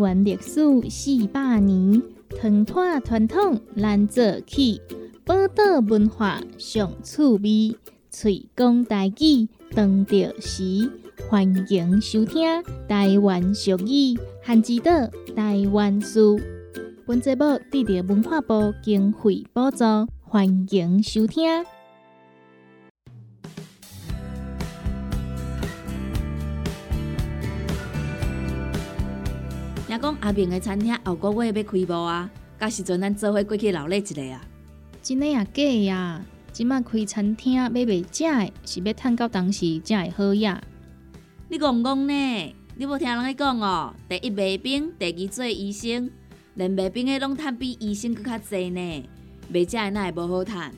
[0.06, 2.00] 台湾历史四百年，
[2.38, 4.80] 传统传统难做起，
[5.24, 7.76] 宝岛文化上趣味，
[8.12, 10.88] 吹讲台语当着时，
[11.28, 12.44] 欢迎收听
[12.86, 14.92] 台湾俗语，汉字岛
[15.34, 16.38] 台湾书。
[17.04, 19.84] 本节目得到文化部经费补助，
[20.20, 21.75] 欢迎收听。
[29.98, 34.40] 讲阿明的餐厅后个月要开幕啊，到时阵咱做伙过去劳累一下啊。
[35.02, 36.24] 真的啊假呀？
[36.52, 40.62] 即卖开餐厅要卖食的，是要趁到当时才会好呀。
[41.48, 42.54] 你讲讲呢？
[42.78, 43.94] 你无听人咧讲哦？
[44.08, 46.10] 第一卖冰，第二做医生，
[46.54, 49.04] 连卖冰的拢趁比医生搁较济呢。
[49.48, 50.72] 卖食的哪会无好趁？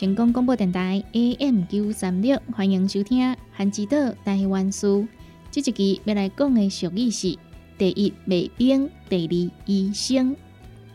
[0.00, 5.02] 成功广播电台 AM 九三六，欢迎收听《韩之岛台湾书》。
[5.50, 7.36] 这一期要来讲的俗语是：
[7.76, 10.34] 第一卖冰，第二医生。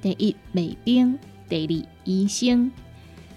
[0.02, 2.72] 第一卖冰，第二医生。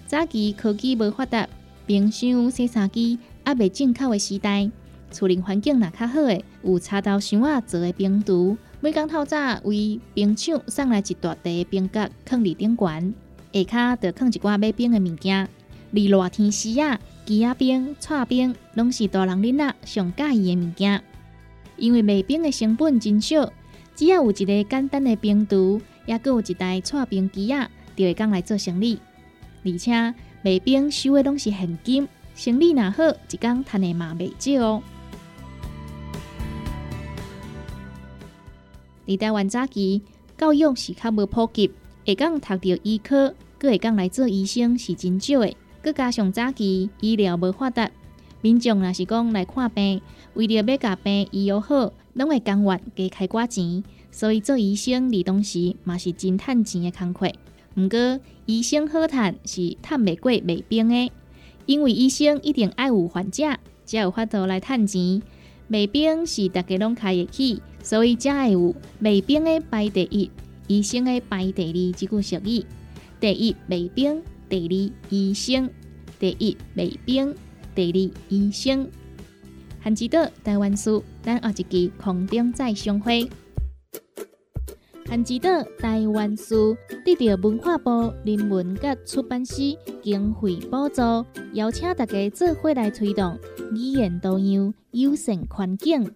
[0.07, 1.47] 早期科技无发达，
[1.85, 4.71] 冰箱、洗衫机还未进口的时代，
[5.11, 13.13] 厝内环境若较好的，有插刀箱仔做的冰橱，每工透早为冰箱送来一大袋冰格，放伫顶悬，
[13.67, 15.47] 下骹就放一寡买冰的物件。
[15.91, 21.03] 离热天时啊，鸡仔冰、串冰拢是大人囡仔上喜意的物件。
[21.77, 23.51] 因为卖冰的成本真少，
[23.95, 28.99] 只要有一个简单的冰橱，也搁有一台串冰机仔，就会讲来做生意。
[29.65, 29.93] 而且
[30.43, 34.83] 卖冰收的拢是现金，生意若好，一工赚的嘛袂少哦。
[39.07, 40.03] 伫台湾早期，
[40.37, 41.71] 教育是较无普及，
[42.05, 45.55] 会讲读到医科，搁会讲来做医生是真少的。
[45.83, 47.89] 佮加上早期医疗无发达，
[48.41, 50.01] 民众若是讲来看病，
[50.33, 53.83] 为了要甲病医好好，拢会甘愿加开寡钱。
[54.11, 57.31] 所以做医生，伫当时嘛是真趁钱的工课。
[57.75, 61.11] 毋过医生好趁是趁袂过卖冰的，
[61.65, 65.21] 因为医生一定爱有患者，才有法度来趁钱。
[65.67, 70.31] 卖冰是大家拢开得起，所以才会有卖冰的排第一，
[70.67, 72.65] 医生的排第二即句俗语。
[73.19, 75.69] 第一卖冰，第二医生。
[76.19, 77.33] 第一卖冰，
[77.73, 78.89] 第二医生。
[79.79, 83.29] 韩之岛台湾书，咱下一期空中再相会。
[85.07, 86.75] 韩之岛台湾书
[87.05, 89.55] 得到文化部人文甲出版社
[90.03, 91.01] 经费补助，
[91.53, 93.39] 邀请大家做伙来推动
[93.71, 96.13] 语言多样、友善环境。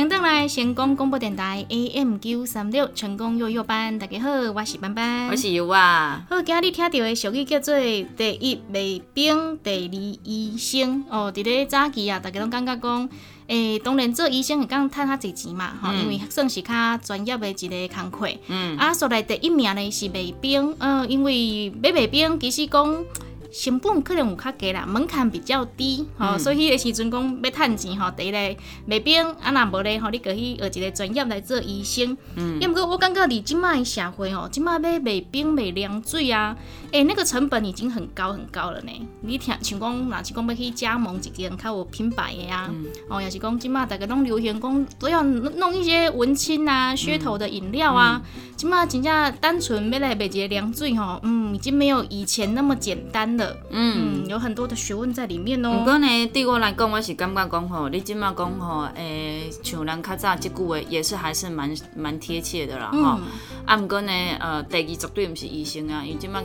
[0.00, 6.24] 迎登来成功广播电台 AM 九三六成功幼幼班，大家好，我是班班，我是尤啊。
[6.30, 7.78] 好，今日听到的俗语叫做
[8.16, 9.94] “第一卖兵，第二
[10.24, 11.04] 医生”。
[11.12, 13.10] 哦，伫咧早期啊，大家拢感觉讲，
[13.48, 18.26] 诶、当然做医生会讲趁较侪钱嘛，吼、因为算是较专业的一个工课。
[18.48, 23.04] 嗯，啊，所来第一名呢是卖兵，呃，因为买卖兵其实讲。
[23.52, 28.38] 成本可能有较低啦，门槛比较低，吼、所以迄个时阵讲要趁钱吼，第一个
[28.86, 32.16] 卖冰，啊若无咧吼，你过去学一个专业来做医生。
[32.36, 36.56] 嗯，因为我感觉伫即摆的社会吼，即摆要卖冰卖凉水啊，
[36.92, 38.92] 诶、那个成本已经很高很高了呢。
[39.22, 42.70] 你听像讲，若是讲要去加盟一间较有品牌的啊，
[43.08, 48.22] 哦，也是讲即摆大家拢流行讲都要弄一些文青啊、噱头的饮料啊，
[48.56, 53.56] 即摆真正单纯要来卖一个凉水吼，嗯，已经没有以前那么简单了。
[53.70, 55.70] 嗯，有很多的学问在里面哦。
[55.70, 63.18] 毋过呢，对我来讲，我是感觉讲吼，你即马讲吼，诶、像咱较早即句话，也是还是蛮蛮贴切的啦，吼、
[63.66, 66.40] 啊，毋过呢，呃，第二绝对毋是医生啊，因为即马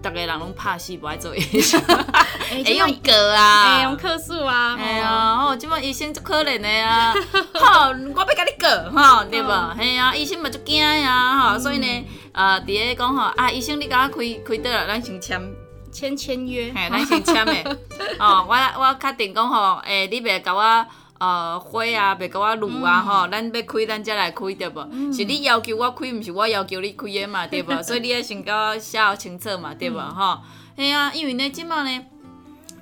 [0.00, 1.80] 逐个人拢拍死，无爱做医生，
[2.50, 3.96] 哎会用个哎，啊用。
[3.96, 5.10] 克数啊，哎呀，
[5.44, 7.12] 哦，即马医生足可怜的啊，
[7.54, 9.74] 吼，我要甲你告，吼，对无？
[9.76, 15.67] 嘿啊，医生嘛足惊呀，吼，所以呢，呃，伫咧讲吼，啊，医生你甲我开开倒来，咱先签。
[15.90, 17.78] 签签约，嘿，咱先签的。
[18.18, 20.86] 哦，我我确定讲吼，诶、你袂甲我
[21.18, 25.12] 呃火啊，袂甲我撸啊，吼、咱要开咱才来开对无？
[25.12, 27.82] 是你要求我开，毋是我要求你开的嘛，对无？
[27.82, 29.98] 所以你爱先甲我写好清楚嘛，对无？
[29.98, 30.38] 吼、
[30.76, 32.04] 嘿啊，因为呢，即满呢。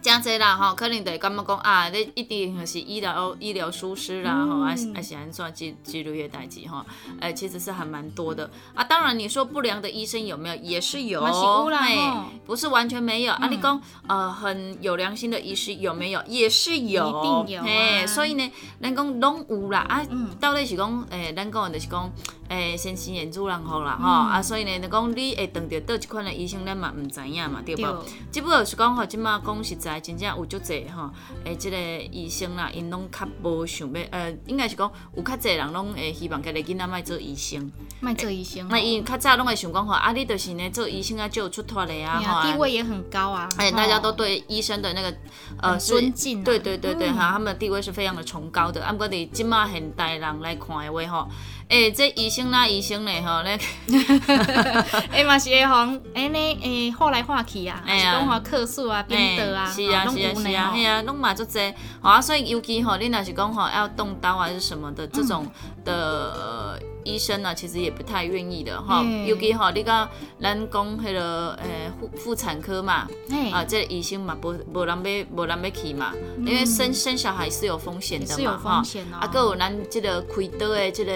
[0.07, 6.85] 真济啦吼，可能就会感觉讲啊，你一定就是医疗医疗疏失啦吼，还是还是安怎之之类的代志吼，
[7.19, 8.85] 诶，其实是还蛮多的啊。
[8.85, 13.33] 当然你说不良的医生有没有，也是有，嘛是有啦嘿吼不是完全没有。
[13.33, 22.09] 啊，你讲呃很有良心的医师有没有，也是有，一定有啊嘿，所以呢，咱讲拢有啦啊嗯，到底是讲诶，咱讲的就是讲。
[22.49, 28.05] 诶，先生眼主人好啦吼，嗯啊，所以呢，就讲你会碰到倒一款的医生，咱嘛毋知影嘛，对对无？
[28.31, 31.11] 只不过是讲吼，即马讲实在，真正有足济吼，
[31.45, 31.77] 诶，即个
[32.11, 37.71] 医生啦，因拢较无想要，呃，应该是讲有较济人拢会希望家己囡仔莫做医生。
[38.01, 45.15] 卖做医生哦，那因较早拢会想讲吼，啊，你就是呢做医生啊，就有出脱的啊，吼，地位也很高啊，哎，吼大家都对医生的那个
[45.61, 48.85] 呃尊敬啊对对对对嗯哈，他们的地位是非常的崇高的。
[48.85, 51.29] 啊，不过伫即马现代人来看的话吼，
[51.69, 53.59] 诶，这医生啦医生咧吼，咧
[55.11, 61.59] 哎嘛是会红，哎呢，诶画来画去啊，哎呀是讲话客诉啊、编的啊，是啊是啊是啊，嘿啊，拢嘛足济，
[62.01, 65.47] 吼啊，所以尤其吼，你若是讲吼要动刀还是什么的这种
[65.85, 65.93] 的。
[65.93, 69.25] 呃医生呢，其实也不太愿意的哈，嗯。
[69.27, 70.09] 尤其哈，你讲
[70.41, 73.51] 咱讲迄个诶妇妇产科嘛，嘿。
[73.51, 81.13] 啊，这个医生嘛，无无人要无人要去嘛，因为生生小孩是有风险的嘛，哈风险哦啊，还有咱这个开刀的这个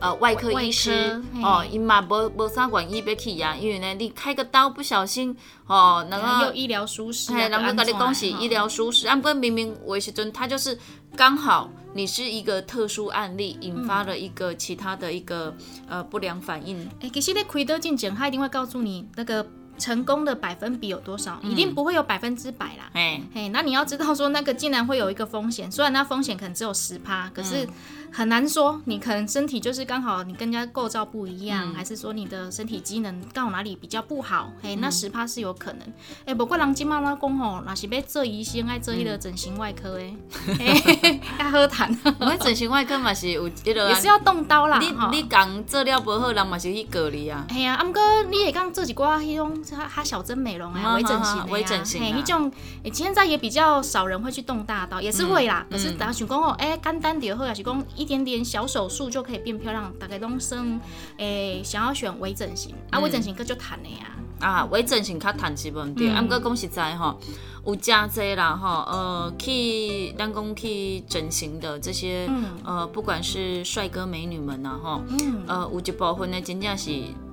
[0.00, 5.36] 呃外科医师哦，伊嘛无无啥愿意要去呀，因为呢，你开个刀不小心
[5.66, 10.78] 哦，那个然后又医疗疏失啊，嘿，人就家跟你讲是医疗疏失，啊，不过明明有的时阵他就是
[11.16, 15.54] 刚好你是一个特殊案例，引发了一个其他的一个
[15.88, 16.88] 呃不良反应。
[17.00, 19.46] 哎、其实咧开刀进前，他一定会告诉你那个
[19.78, 22.90] 成功的百分比有多少，一定不会有百分之百啦。
[22.92, 27.66] 嘿，嘿，那你要知道说那个竟然会有一个风险，虽然那风险可能只有十趴，可是
[28.12, 35.80] 很难说，你可能身体就是刚好你跟人家构造不一样，还是说你的身体机能刚好哪里比较不好，嘿，那十趴是有可能。
[36.24, 40.14] 哎、不过人今妈妈讲吼，那是要做医生，爱做迄个整形外科诶，
[40.58, 44.78] 嘿，较好谈，我们整形外科嘛是有迄个也是要动刀啦。
[44.78, 47.46] 你吼你讲做了不好，人嘛是去告你啊。
[47.48, 52.52] 哎呀，啊，毋过你会讲做一寡迄种哈哈小针美容啊、啊微整形的啊啊微整形啊嘿，迄种
[52.82, 55.64] 诶，现在也比较少人会去动大刀，也是会啦。
[55.70, 60.80] 嗯可是大家想讲哦，哎、简单点好，也是讲一点点小手术就可以变漂亮，大概拢算
[61.18, 62.74] 诶想要选微整形。
[62.90, 63.02] 啊，嗯。
[63.02, 64.16] 微整形个就谈的呀。
[64.40, 66.14] 啊，微整形较趁钱问题，嗯。
[66.14, 67.20] 啊，毋过讲实在吼，
[67.66, 72.44] 有真济啦吼，呃，去咱讲去整形的这些，嗯。
[72.64, 76.90] 呃，不管是帅哥美女们呐吼，嗯，呃，有一部分呢真正是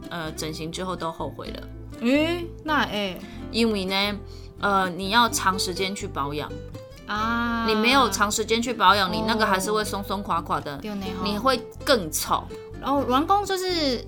[0.09, 1.67] 呃整形之后都后悔了，
[2.01, 3.17] 诶，那诶。
[3.49, 4.19] 因为呢，
[4.59, 6.51] 呃，你要长时间去保养，
[7.07, 10.79] 啊，你没有长时间去保养，你那个还是会松松垮垮的，
[11.23, 12.43] 你会更丑。
[12.79, 14.05] 然后完工就是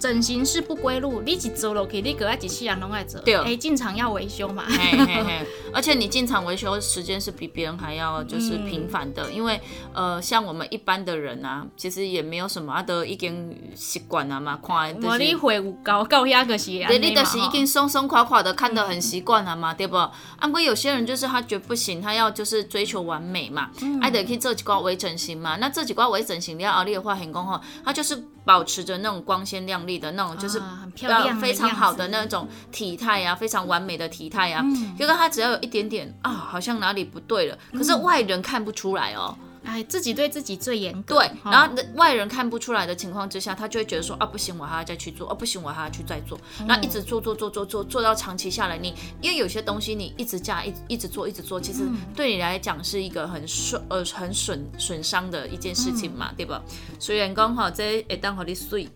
[0.00, 9.60] 整形是不归路，你一做落去，你个爱一世人拢爱做，对哎，进厂要维修嘛，嘿嘿嘿， 而且你进厂维修时间是比别人还要就是频繁的，因为
[9.92, 15.36] 呃，像我们一般的人啊，其实也没有什么，啊，都已经习惯了嘛，看就我你是。
[15.36, 19.96] 会有高高压个是安对，你就是已经松松垮垮的，看得很习惯了嘛，对不？
[19.96, 25.56] 啊，不过有些人就是他觉得不行，他要就是追求完美嘛，嗯爱得去做几挂微整形嘛。
[25.56, 34.62] 那这几挂微整形，你要熬夜的话，很功吼，他就是保持着那种光鲜亮丽的那种，就是啊很漂亮呃非常好的那种体态啊，非常完美的体态啊。
[34.64, 39.36] 嗯结果他只要有一点点啊，好像哪里不对了，可是外人看不出来哦。
[39.62, 51.82] 哎，自己对自己最严格，对，吼然后外人看不出来的情况之下，他就会觉得说啊，不行，我还要再去做，啊，不行，我还要去再做，然后一直做做做做做做到长期下来，你因为有些东西你一直加一一直做一直做，其实
[52.16, 56.62] 对你来讲是一个很损呃很损损伤的一件事情嘛，对吧？
[56.98, 58.88] 虽然讲吼这会当互你水，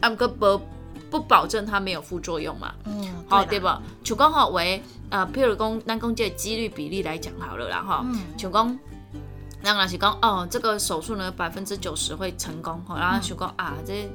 [0.00, 0.60] 啊，不过不
[1.10, 2.72] 不保证它没有副作用嘛。
[2.84, 3.82] 嗯，好，对吧？
[4.04, 4.80] 就讲吼为
[5.10, 8.78] 呃，譬如讲咱讲这个几率比例来讲好了啦，哈、嗯像讲。
[9.62, 14.10] 咱若是讲哦，这个手术呢百分之九十会成功，吼，然后想讲啊，这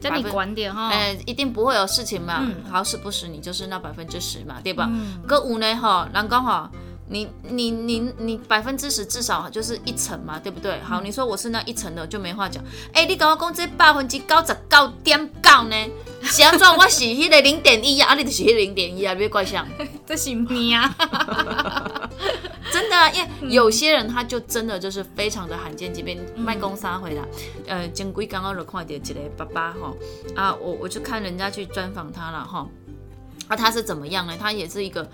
[0.00, 2.70] 叫你管点哈，哎、一定不会有事情嘛，嗯。
[2.70, 4.88] 好死不死你就是那百分之十嘛，对吧？
[4.90, 5.22] 嗯。
[5.26, 6.70] 个五呢，哈，人讲哈，
[7.10, 10.78] 你你你你百分之十至少就是一层嘛，对不对？
[10.80, 12.62] 好，你说我是那一层的就没话讲。
[12.92, 15.90] 哎、你跟我讲这百分之九十九点九呢？
[16.22, 16.68] 是安怎？
[16.76, 19.66] 我是迄个零点一啊，啊，你就是迄零点一啊，别怪想。
[20.04, 20.94] 这是命啊，
[22.70, 27.22] 真的、啊，因为有些人他就真的就是非常的罕见疾病，卖公杀回来，
[27.66, 29.94] 呃，前几刚刚就看到一个爸爸哈，
[30.36, 32.66] 啊，我我就看人家去专访他了哈，
[33.48, 34.34] 啊，他是怎么样呢？
[34.38, 35.08] 他也是一个。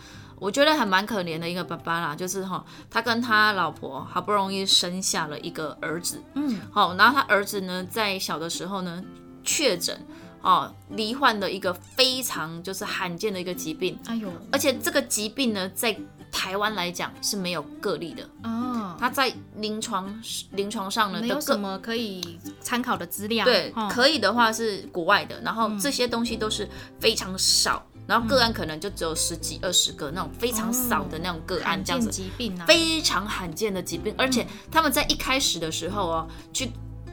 [0.44, 9.02] 我觉得还蛮可怜的一个爸爸啦，就是哈，他跟他老婆好不容易生下了一个儿子，嗯，好，然后他儿子呢，在小的时候呢，
[9.42, 9.98] 确诊
[10.42, 15.96] 哦，罹患了一个非常就是罕见的一个疾病，哎呦，而且这个疾病呢，在
[16.30, 20.14] 台湾来讲是没有个例的，哦，他在临床
[20.50, 26.68] 临床上呢没有什么可以参考的资料，对哦可以的话是国外的，然后这些东西都是
[27.00, 36.70] 非常少，然后个案可能就只有十几二十个那种非常少的那种个案这样子，疾病啊，非常罕见的疾病，而且他们在一开始的时候哦，去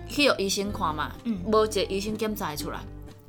[0.08, 2.80] 去有医生看嘛，嗯无一个医生检查出来，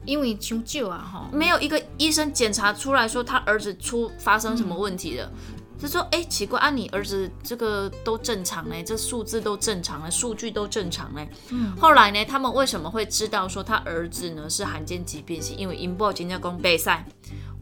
[0.04, 5.30] 因为伤少啊，哈，没有一个医生检查出来说他儿子出发生什么问题了。
[5.78, 11.28] 就说，哎、奇怪啊，你儿子这个都正常嘞，这数字都正常嘞，数据都正常嘞。
[11.48, 15.42] 嗯后来呢，他们为什么会知道说他儿子呢是罕见疾病？
[15.42, 17.04] 是因为英报金加工备赛，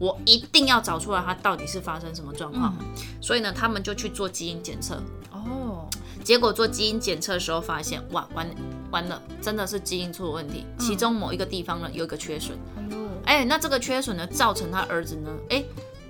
[0.01, 2.75] 我一定要找出来他到底是发生什么状况。
[3.21, 4.95] 所以呢，他们就去做基因检测。
[5.31, 5.87] 哦，
[6.23, 8.49] 结果做基因检测的时候发现，哇，完
[8.89, 12.57] 完了，真的是基因出了问题，其中某一个地方呢有一个缺损。
[13.25, 15.63] 哎那这个缺损呢，造成他儿子呢，哎、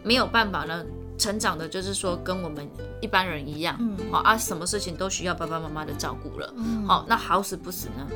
[0.03, 0.83] 没有办法呢，
[1.21, 2.67] 成长的，就是说跟我们
[2.99, 6.51] 一般人一样，嗯好、啊，什么事情都需要爸爸妈妈的照顾了。
[6.57, 8.07] 嗯好、那好死不死呢，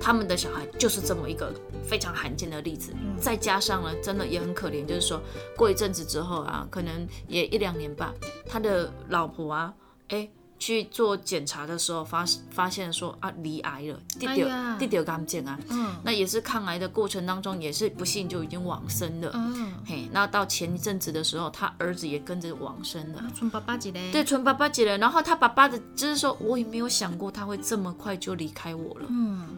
[0.00, 2.92] 他们的小孩就是这么一个非常罕见的例子。
[2.96, 5.22] 嗯再加上呢，真的也很可怜，就是说
[5.56, 8.12] 过一阵子之后啊，可能也一两年吧，
[8.48, 9.72] 他的老婆啊，
[10.08, 10.28] 哎、
[10.60, 19.30] 去做检查的时候发发现说啊离癌了，地掉哎呀地掉干净啊，嗯那也是抗癌的过程当中，也是不幸就已经往生了。
[19.34, 23.24] 嗯，嘿，那到前一阵子的时候，他儿子也跟着往生了。
[23.34, 24.98] 村爸爸一个，对，纯爸爸姐了。
[24.98, 29.06] 然后他爸爸的，就是说我也没有想过他会这么快就离开我了。
[29.08, 29.48] 嗯，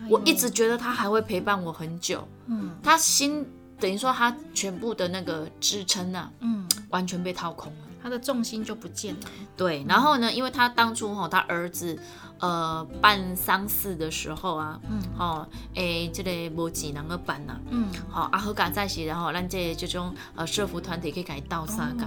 [0.00, 2.26] 哎我一直觉得他还会陪伴我很久。
[2.46, 3.46] 嗯他心
[3.78, 7.87] 等于说他全部的那个支撑啊，嗯，完全被掏空了。
[8.02, 9.20] 他的重心就不见了，
[9.56, 11.98] 对，然后呢，因为他当初哈、他儿子
[12.38, 14.98] 呃办丧事的时候啊，嗯。
[15.18, 22.06] 哦，诶，这个无钱人去办呐、嗯，好、啊，好赶在时，然后咱这这种呃社服团体可以给倒三哦，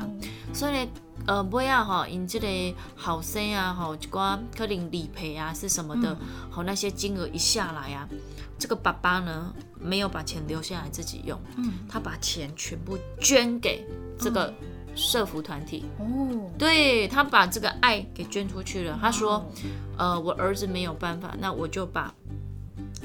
[0.53, 0.87] 所以呢，
[1.27, 2.47] 呃，尾啊吼，因这个
[2.95, 6.17] 后生啊吼，一寡可能理赔啊是什么的，
[6.49, 8.07] 好、那些金额一下来啊，
[8.57, 13.85] 这个爸爸呢没有把钱留下来自己用，嗯，他把钱全部捐给
[14.17, 14.53] 这个
[14.95, 16.05] 社服团体，哦，
[16.57, 18.97] 对他把这个爱给捐出去了。
[19.01, 19.45] 他说，
[19.97, 22.13] 呃，我儿子没有办法，那我就把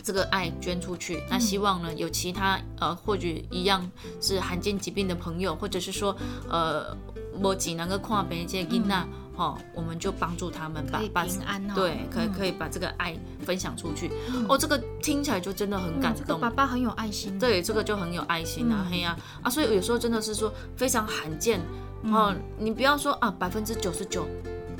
[0.03, 1.23] 这个爱捐出去。
[1.31, 3.89] 那希望呢，有其他呃，或许一样
[4.21, 6.17] 是罕见疾病的朋友，或者是说
[6.49, 6.97] 呃，
[7.41, 9.07] 我只能够看病这囡仔，
[9.37, 14.11] 哦，我们就帮助他们把平安哦对，可可以把这个爱分享出去。
[14.49, 16.41] 哦，这个听起来就真的很感嗯这个动。
[16.41, 21.61] 爸爸很有爱心，，对，这个就很有爱心啊，嗯嘿呀啊，所以有时候真的是说非常罕见
[22.05, 22.35] 哦。
[22.59, 24.27] 你不要说啊，百分之九十九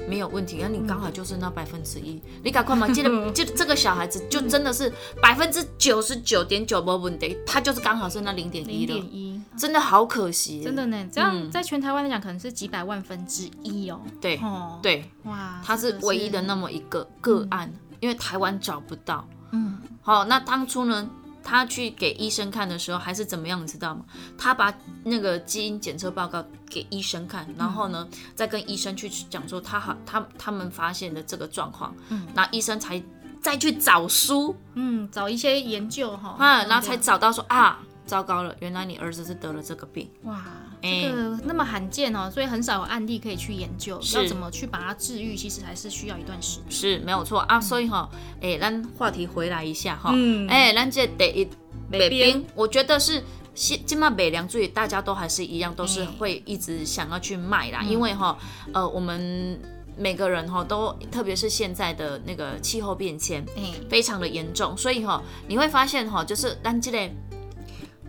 [0.09, 11.51] 没有问题，那你刚好就是那百分之一，你赶快嘛，记得就这个小孩子就真的是百分之九十九点九没问题，他就是刚好是那零点一了，零点一，真的好可惜，真的，呢，这样嗯。
[11.51, 14.01] 在全台湾来讲，可能是几百万分之一哦。
[14.21, 19.27] 对哦，，对，哇，他是唯一的那么一个个案，因为台湾找不到。
[19.53, 21.09] 嗯，好，那当初呢，
[21.49, 24.05] 他去给医生看的时候，还是怎么样，你知道吗？
[24.37, 24.75] 他把
[25.05, 33.01] 那个基因检测报告给医生看，然后呢，再跟医生去讲说他好，他他们发现的这个状况，嗯，那医生才
[33.41, 34.57] 再去找书。
[34.75, 40.11] 嗯，找一些研究哈，啊，然后才找到说啊，糟糕了，原来你儿子是得了这个病。
[40.25, 46.71] 哇，哎这个那么罕见哦，所以很少有案例可以去研究，要怎么去把它治愈，其实还是需要一段时间。
[46.71, 48.09] 是没有错啊，所以哈，
[48.41, 51.49] 哎、咱话题回来一下哈，嗯哎、咱这第一
[51.91, 53.23] 北冰，我觉得是
[53.55, 58.37] 现今嘛北凉最大家都还是一样，都是嗯会一直想要去卖啦，因为哈，
[58.73, 59.61] 呃，我们
[59.97, 67.15] 每个人哈都，特别是现在的那个气候变迁嗯，非常的严重，所以哈，你会发现哈，就是咱这类。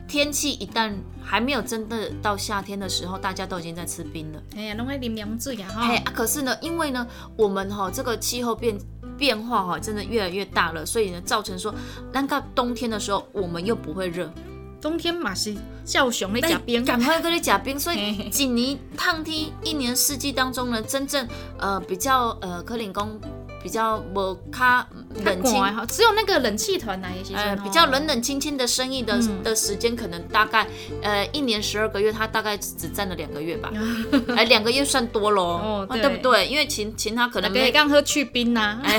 [0.08, 4.42] 天气一旦还没有真的到夏天的时候，大家都已经在吃冰了。
[4.56, 6.04] 哎呀，拢会啉凉水啊嘿、哈。
[6.06, 7.06] 啊，可是呢，因为呢，
[7.36, 8.78] 我们哈、这个气候变
[9.18, 11.74] 变化哈、真的越来越大了，所以呢，造成说，
[12.14, 14.32] 那到冬天的时候，我们又不会热，
[14.80, 17.78] 冬天嘛是叫熊的假冰，赶快跟你假冰。
[17.78, 21.28] 所以几尼烫梯一年四季当中呢，真正
[21.58, 23.20] 呃比较呃可领工
[23.62, 24.88] 比较无卡
[25.24, 25.54] 冷清。
[25.62, 29.44] 哈，只有那个冷气团来一些呃，比较冷冷清清的生意的、嗯。
[29.44, 30.68] 的时间，可能大概
[31.02, 33.72] 呃一年十二个月，他大概只占了两个月吧，
[34.36, 35.44] 哎，两个月算多喽，
[35.86, 36.48] 哦对啊对不对？
[36.48, 38.98] 因为其其他可能没大家刚喝去冰呐，哎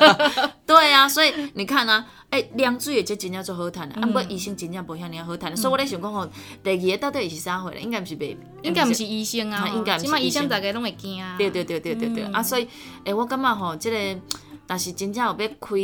[0.66, 6.28] 对啊，所以你看啊，哎、凉水也就真正做好谈的，啊，不过医生真正无遐尔好谈的，所以我在想讲吼，
[6.62, 7.80] 第二个到底是啥回来？
[7.80, 10.42] 应该不是袂，应该不是医生啊，啊应该起码医医生。
[10.42, 11.34] 生大家拢会惊啊。
[11.38, 12.32] 对对对对对对，嗯。
[12.32, 12.68] 啊，所以
[13.04, 13.96] 诶、我感觉吼，即、个。
[14.70, 15.76] 但是真正有要开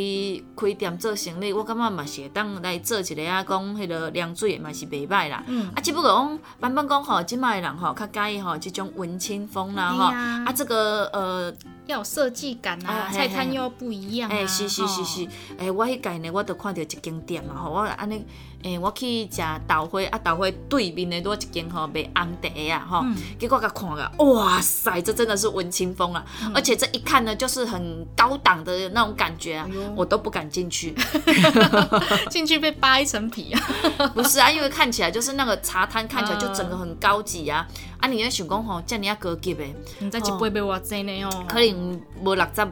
[0.55, 5.43] 开店做生意，我感觉嘛是会当来做一个啊，讲迄个凉水的嘛是袂歹啦。
[5.45, 5.69] 嗯。
[5.75, 11.53] 啊，只不过讲版本讲吼，即卖的人吼较介意吼即种文青风啦吼，啊这个呃
[11.85, 14.33] 要有设计感啊，啊菜摊又要不一样啊。
[14.33, 15.25] 诶、是是是是。
[15.25, 18.25] 吼，，诶、我迄届呢，我都看到一间店嘛吼，我安尼，
[18.63, 26.25] 诶、我去食豆花，啊豆花对面的多一间吼卖红茶啊吼，嗯结果甲看个，哇塞，这真的是文青风啊！
[26.41, 30.93] 嗯而且这一看呢，就是很高档的那种感觉啊哎，我都不敢进去。
[32.29, 33.61] 进去被扒一层皮啊。
[34.13, 37.65] 不是啊，因为看起来就是那个茶摊看起来就嗯整个很高级啊，
[37.99, 39.63] 啊，你要想讲吼，这样你要高级的，
[39.99, 41.45] 你知一杯要偌济呢哦？
[41.47, 42.67] 可能无六十。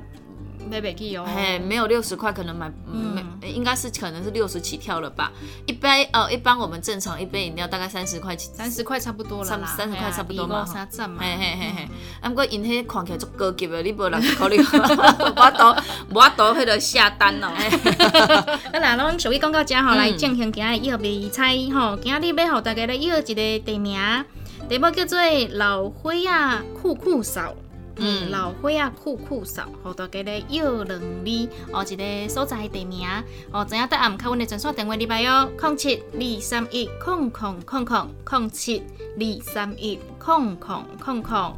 [0.70, 1.26] 买不起哦。
[1.26, 5.32] 嘿，没有六十块，可能买，嗯没、应该是可能是六十起跳了吧。
[5.66, 11.18] 一杯呃，一般我们正常一杯饮料大概三十块起，三十块差不多了啦，三30块差不多嘛嘛，三站嘛。
[11.22, 11.90] 嘿嘿嘿嘿。
[12.22, 15.76] 啊，不过因迄看起来足高级的，你 无六十块你，我都
[16.14, 17.48] 我都迄个下单哦。
[18.74, 24.00] 啊啦，咱属于讲到遮吼，嗯来进行今日药味菜吼，今日要互大家来要一个地名，
[24.68, 25.20] 题目叫做
[25.52, 27.54] 老灰啊酷酷扫。
[27.98, 33.08] 嗯，老花啊酷酷扫，互大家来要两味哦，一个所在地名
[33.52, 38.84] 哦，知影答案，靠阮的专属电话礼拜哟，零七二三一空空空空空七
[39.18, 41.56] 二三一空空空空。